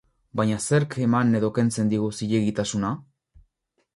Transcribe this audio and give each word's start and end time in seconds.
Baina 0.39 0.55
zerk 0.67 0.95
eman 1.07 1.35
edo 1.41 1.51
kentzen 1.59 1.93
digu 1.93 2.09
zilegitasuna? 2.21 2.93